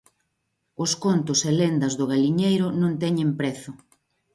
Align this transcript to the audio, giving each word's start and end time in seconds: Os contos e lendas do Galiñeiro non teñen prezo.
Os 0.83 0.91
contos 1.03 1.39
e 1.49 1.51
lendas 1.59 1.93
do 1.99 2.05
Galiñeiro 2.11 2.67
non 2.81 2.91
teñen 3.03 3.29
prezo. 3.39 3.71